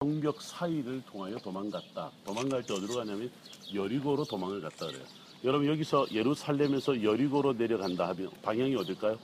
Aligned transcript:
성벽 0.00 0.42
사이를 0.42 1.02
통하여 1.06 1.38
도망갔다. 1.38 2.12
도망갈 2.22 2.62
때 2.62 2.74
어디로 2.74 2.96
가냐면 2.96 3.30
여리고로 3.74 4.24
도망을 4.24 4.60
갔다 4.60 4.88
그래요. 4.88 5.02
여러분 5.42 5.66
여기서 5.68 6.08
예루살렘에서 6.12 7.02
여리고로 7.02 7.54
내려간다 7.54 8.08
하면 8.08 8.30
방향이 8.42 8.76
어딜까요? 8.76 9.18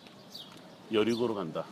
여리고로 0.90 1.34
간다. 1.34 1.66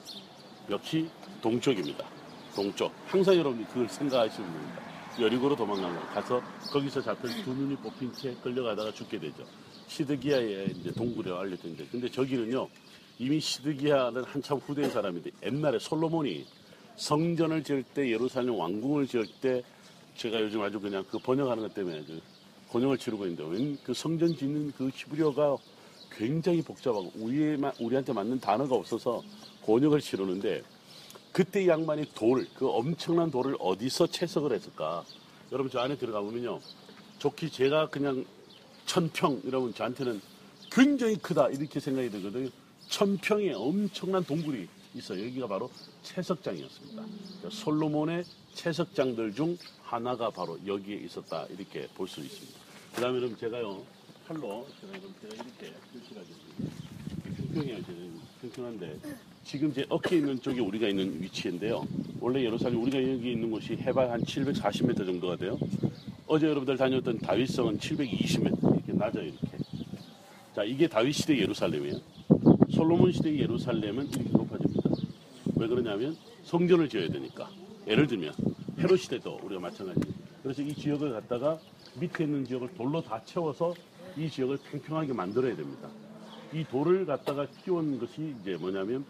역시 0.68 1.08
동쪽입니다. 1.40 2.06
동쪽. 2.54 2.92
항상 3.06 3.36
여러분이 3.36 3.64
그걸 3.68 3.88
생각하시면 3.88 4.52
됩니다. 4.52 4.82
여리고로 5.18 5.56
도망가면 5.56 5.98
가서 6.08 6.42
거기서 6.70 7.00
잡혀서 7.00 7.42
두 7.42 7.54
눈이 7.54 7.76
뽑힌 7.76 8.12
채 8.12 8.34
끌려가다가 8.42 8.92
죽게 8.92 9.18
되죠. 9.18 9.46
시드기야의 9.86 10.74
이제 10.76 10.92
동굴에 10.92 11.34
알려진데 11.34 11.86
근데 11.90 12.06
저기는요 12.10 12.68
이미 13.18 13.40
시드기야는 13.40 14.24
한참 14.24 14.58
후대인 14.58 14.90
사람인데 14.90 15.30
옛날에 15.42 15.78
솔로몬이 15.78 16.44
성전을 17.00 17.64
지을 17.64 17.82
때 17.82 18.10
예루살렘 18.10 18.54
왕궁을 18.56 19.06
지을 19.06 19.26
때 19.40 19.62
제가 20.16 20.38
요즘 20.42 20.60
아주 20.60 20.78
그냥 20.78 21.02
그 21.10 21.18
번역하는 21.18 21.62
것 21.62 21.72
때문에 21.72 22.04
그 22.04 22.20
번역을 22.68 22.98
치르고 22.98 23.26
있는데 23.26 23.42
웬그 23.42 23.94
성전 23.94 24.36
짓는 24.36 24.72
그 24.76 24.90
히브리어가 24.92 25.56
굉장히 26.12 26.60
복잡하고 26.60 27.10
우리의, 27.16 27.58
우리한테 27.80 28.12
맞는 28.12 28.40
단어가 28.40 28.74
없어서 28.74 29.22
번역을 29.64 30.00
치르는데 30.00 30.62
그때 31.32 31.64
이 31.64 31.68
양반이 31.68 32.04
돌, 32.14 32.46
그 32.54 32.68
엄청난 32.68 33.30
돌을 33.30 33.56
어디서 33.58 34.08
채석을 34.08 34.52
했을까? 34.52 35.02
여러분 35.52 35.70
저 35.70 35.78
안에 35.80 35.96
들어가 35.96 36.20
보면요. 36.20 36.60
좋게 37.18 37.48
제가 37.48 37.88
그냥 37.88 38.26
천평 38.84 39.40
이러면 39.44 39.72
저한테는 39.72 40.20
굉장히 40.70 41.16
크다 41.16 41.48
이렇게 41.48 41.80
생각이 41.80 42.10
들거든요. 42.10 42.50
천평의 42.90 43.54
엄청난 43.54 44.22
동굴이 44.22 44.68
있어요. 44.94 45.24
여기가 45.26 45.46
바로 45.46 45.70
채석장이었습니다. 46.02 47.02
그러니까 47.02 47.50
솔로몬의 47.50 48.24
채석장들 48.54 49.34
중 49.34 49.56
하나가 49.82 50.30
바로 50.30 50.58
여기에 50.66 50.96
있었다 50.96 51.46
이렇게 51.46 51.86
볼 51.94 52.08
수 52.08 52.20
있습니다. 52.20 52.58
그 52.94 53.00
다음에 53.00 53.20
그럼 53.20 53.36
제가요 53.36 53.82
팔로 54.26 54.66
제가 54.80 54.92
이렇게 54.96 55.74
표시하겠습니다. 55.92 56.74
평평해요. 57.36 57.82
저는 57.84 58.20
평평한데 58.40 58.98
지금 59.44 59.72
제 59.72 59.84
어깨 59.88 60.16
있는 60.18 60.40
쪽이 60.40 60.60
우리가 60.60 60.88
있는 60.88 61.20
위치인데요. 61.22 61.86
원래 62.20 62.44
예루살렘 62.44 62.82
우리가 62.82 62.98
여기 62.98 63.32
있는 63.32 63.50
곳이 63.50 63.74
해발 63.74 64.10
한 64.10 64.22
740m 64.22 64.96
정도가 65.06 65.36
돼요. 65.36 65.58
어제 66.26 66.46
여러분들 66.46 66.76
다녔던 66.76 67.18
다윗성은 67.18 67.78
720m 67.78 68.74
이렇게 68.86 68.92
낮아요 68.92 69.24
이렇게. 69.24 69.58
자 70.54 70.64
이게 70.64 70.88
다윗 70.88 71.12
시대 71.12 71.36
예루살렘이에요. 71.38 72.00
솔로몬 72.72 73.12
시대 73.12 73.36
예루살렘은. 73.36 74.39
왜 75.60 75.68
그러냐면 75.68 76.16
성전을 76.44 76.88
지어야 76.88 77.08
되니까. 77.10 77.50
예를 77.86 78.06
들면 78.06 78.32
헤롯 78.78 78.98
시대도 78.98 79.40
우리가 79.44 79.60
마찬가지. 79.60 80.00
그래서 80.42 80.62
이 80.62 80.72
지역을 80.74 81.12
갖다가 81.12 81.58
밑에 82.00 82.24
있는 82.24 82.46
지역을 82.46 82.68
돌로 82.78 83.02
다 83.02 83.20
채워서 83.26 83.74
이 84.16 84.30
지역을 84.30 84.56
평평하게 84.70 85.12
만들어야 85.12 85.54
됩니다. 85.54 85.88
이 86.54 86.64
돌을 86.64 87.04
갖다가 87.04 87.46
키운 87.62 87.98
것이 88.00 88.34
이제 88.40 88.56
뭐냐면 88.58 89.04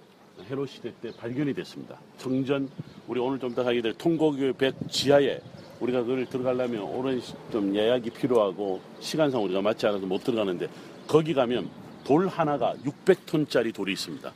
헤롯 0.50 0.68
시대 0.68 0.92
때 1.00 1.12
발견이 1.16 1.54
됐습니다. 1.54 2.00
성전 2.18 2.68
우리 3.06 3.20
오늘 3.20 3.38
좀더 3.38 3.64
하게 3.64 3.80
될 3.80 3.94
통곡교 3.94 4.52
백 4.54 4.74
지하에 4.90 5.38
우리가 5.78 6.02
그걸 6.02 6.26
들어가려면 6.26 6.82
오랜 6.82 7.20
시- 7.20 7.32
좀 7.52 7.74
예약이 7.76 8.10
필요하고 8.10 8.80
시간상 8.98 9.44
우리가 9.44 9.62
맞지 9.62 9.86
않아서 9.86 10.04
못 10.04 10.24
들어가는데 10.24 10.68
거기 11.06 11.32
가면 11.32 11.70
돌 12.04 12.26
하나가 12.26 12.74
600톤짜리 12.84 13.72
돌이 13.72 13.92
있습니다. 13.92 14.32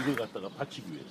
이걸 0.00 0.14
갖다가 0.16 0.48
받치기 0.48 0.86
위해서. 0.92 1.08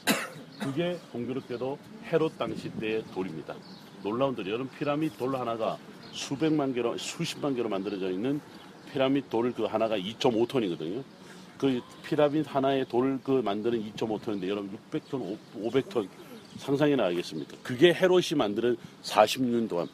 그게 0.60 1.00
공교롭게도 1.12 1.78
헤롯 2.12 2.38
당시 2.38 2.70
때의 2.80 3.04
돌입니다. 3.14 3.56
놀라운 4.04 4.36
돌이 4.36 4.50
여러분 4.50 4.70
피라미드 4.78 5.18
돌 5.18 5.36
하나가 5.36 5.78
수백만 6.12 6.74
개로 6.74 6.98
수십만 6.98 7.56
개로 7.56 7.70
만들어져 7.70 8.10
있는 8.12 8.40
피라미드 8.92 9.28
돌 9.30 9.52
그 9.54 9.64
하나가 9.66 9.98
2.5톤이거든요. 9.98 11.04
그 11.58 11.82
피라미드 12.04 12.48
하나의 12.50 12.86
돌 12.88 13.20
그 13.24 13.32
만드는 13.44 13.80
2.5톤인데 13.94 14.48
여러분 14.48 14.78
600톤, 14.92 15.38
500톤 15.56 16.08
상상이나 16.58 17.06
하겠습니까? 17.06 17.56
그게 17.64 17.94
헤롯이 17.94 18.36
만드는 18.36 18.76
40년 19.04 19.70
동안 19.70 19.88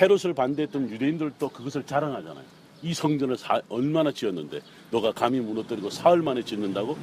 헤롯을 0.00 0.34
반대했던 0.34 0.90
유대인들도 0.90 1.48
그것을 1.48 1.84
자랑하잖아요. 1.84 2.44
이 2.82 2.94
성전을 2.94 3.36
사- 3.36 3.60
얼마나 3.68 4.12
지었는데 4.12 4.60
너가 4.92 5.12
감히 5.12 5.40
무너뜨리고 5.40 5.90
사흘 5.90 6.22
만에 6.22 6.42
짓는다고? 6.44 6.96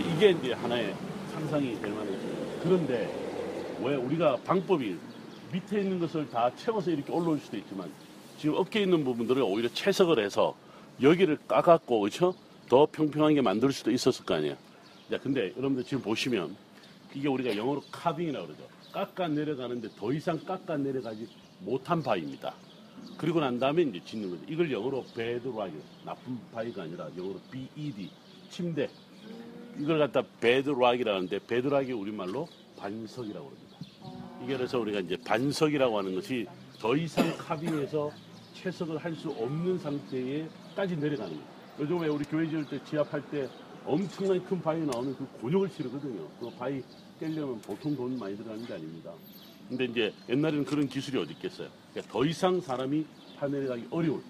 이게 0.00 0.30
이제 0.30 0.52
하나의 0.52 0.94
상상이 1.32 1.80
될 1.80 1.90
만한 1.90 2.60
그런데 2.62 3.76
왜 3.82 3.96
우리가 3.96 4.36
방법이 4.44 4.96
밑에 5.52 5.80
있는 5.80 5.98
것을 5.98 6.28
다 6.30 6.50
채워서 6.56 6.90
이렇게 6.90 7.12
올라올 7.12 7.38
수도 7.38 7.56
있지만 7.56 7.90
지금 8.38 8.56
어깨에 8.56 8.82
있는 8.82 9.04
부분들을 9.04 9.42
오히려 9.42 9.68
채석을 9.68 10.24
해서 10.24 10.56
여기를 11.00 11.38
까갖고 11.48 12.00
그렇죠? 12.00 12.34
더 12.68 12.86
평평하게 12.90 13.42
만들 13.42 13.72
수도 13.72 13.90
있었을 13.90 14.24
거 14.24 14.34
아니에요. 14.34 14.56
자, 15.10 15.18
근데 15.18 15.52
여러분들 15.56 15.84
지금 15.84 16.02
보시면 16.02 16.56
이게 17.14 17.28
우리가 17.28 17.56
영어로 17.56 17.82
카빙이라고 17.90 18.46
그러죠. 18.46 18.66
깎아 18.92 19.28
내려가는데 19.28 19.88
더 19.96 20.12
이상 20.12 20.38
깎아 20.44 20.76
내려가지 20.76 21.28
못한 21.60 22.02
바위입니다. 22.02 22.54
그리고 23.16 23.40
난 23.40 23.58
다음에 23.58 23.82
이제 23.82 24.00
짓는 24.04 24.30
거죠. 24.30 24.42
이걸 24.48 24.70
영어로 24.70 25.04
bedrock이 25.14 25.56
bad 25.56 25.72
나쁜 26.04 26.38
바위가 26.52 26.82
아니라 26.82 27.08
영어로 27.16 27.40
BED 27.50 28.10
침대. 28.50 28.88
이걸 29.78 29.98
갖다 29.98 30.22
bedrock이라고 30.40 31.16
하는데 31.16 31.38
베드락이 31.46 31.92
우리말로 31.92 32.48
반석이라고 32.78 33.46
합니다. 33.46 33.76
이게 34.44 34.56
그래서 34.56 34.78
우리가 34.78 35.00
이제 35.00 35.16
반석이라고 35.24 35.98
하는 35.98 36.14
것이 36.14 36.46
더 36.78 36.96
이상 36.96 37.36
carving해서 37.38 38.10
채석을 38.54 38.98
할 38.98 39.14
수 39.14 39.30
없는 39.30 39.78
상태에까지 39.78 40.96
내려가는 40.96 41.32
거예요. 41.32 41.52
요즘에 41.80 42.08
우리 42.08 42.24
교회 42.24 42.48
지을 42.48 42.66
때 42.68 42.78
지하 42.84 43.06
팔 43.06 43.22
때 43.30 43.48
엄청나게 43.84 44.40
큰 44.40 44.60
바위 44.60 44.84
나오면 44.84 45.16
그 45.16 45.26
곤욕을 45.40 45.70
치르거든요. 45.70 46.28
그 46.38 46.50
바위 46.50 46.82
깰려면 47.20 47.60
보통 47.62 47.96
돈 47.96 48.18
많이 48.18 48.36
들어가는 48.36 48.64
게 48.66 48.74
아닙니다. 48.74 49.12
근데 49.68 49.84
이제 49.86 50.12
옛날에는 50.28 50.64
그런 50.64 50.86
기술이 50.88 51.18
어디 51.18 51.32
있겠어요. 51.32 51.68
그러니까 51.92 52.12
더 52.12 52.24
이상 52.24 52.60
사람이 52.60 53.06
파내려가기 53.38 53.86
어려운 53.90 54.22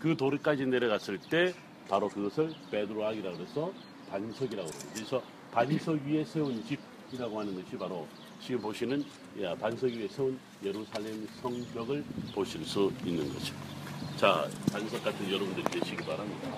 그 0.00 0.16
돌까지 0.16 0.66
내려갔을 0.66 1.18
때 1.18 1.54
바로 1.88 2.08
그것을 2.08 2.52
베드락이라고 2.70 3.36
해서 3.36 3.72
반석이라고 4.10 4.68
합니다. 4.68 4.88
그래서 4.94 5.22
반석 5.52 6.00
위에 6.06 6.24
세운 6.24 6.62
집이라고 6.64 7.40
하는 7.40 7.54
것이 7.54 7.76
바로 7.78 8.06
지금 8.42 8.60
보시는 8.60 9.04
야, 9.42 9.54
반석 9.54 9.90
위에 9.90 10.08
세운 10.08 10.38
예루살렘 10.62 11.26
성벽을 11.42 12.04
보실 12.34 12.64
수 12.64 12.92
있는 13.04 13.32
거죠. 13.32 13.54
자, 14.16 14.48
반석 14.72 15.02
같은 15.02 15.30
여러분들이 15.30 15.64
되시기 15.80 15.96
바랍니다. 16.04 16.48